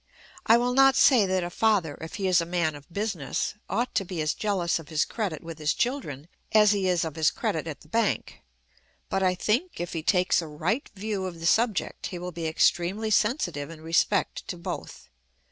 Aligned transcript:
I 0.47 0.57
will 0.57 0.73
not 0.73 0.95
say 0.95 1.27
that 1.27 1.43
a 1.43 1.51
father, 1.51 1.95
if 2.01 2.15
he 2.15 2.25
is 2.27 2.41
a 2.41 2.43
man 2.47 2.73
of 2.73 2.91
business, 2.91 3.53
ought 3.69 3.93
to 3.93 4.03
be 4.03 4.19
as 4.19 4.33
jealous 4.33 4.79
of 4.79 4.87
his 4.89 5.05
credit 5.05 5.43
with 5.43 5.59
his 5.59 5.75
children 5.75 6.27
as 6.53 6.71
he 6.71 6.87
is 6.87 7.05
of 7.05 7.15
his 7.15 7.29
credit 7.29 7.67
at 7.67 7.81
the 7.81 7.87
bank; 7.87 8.41
but 9.09 9.21
I 9.21 9.35
think, 9.35 9.79
if 9.79 9.93
he 9.93 10.01
takes 10.01 10.41
a 10.41 10.47
right 10.47 10.89
view 10.95 11.25
of 11.27 11.39
the 11.39 11.45
subject, 11.45 12.07
he 12.07 12.17
will 12.17 12.31
be 12.31 12.47
extremely 12.47 13.11
sensitive 13.11 13.69
in 13.69 13.81
respect 13.81 14.47
to 14.47 14.57
both. 14.57 15.07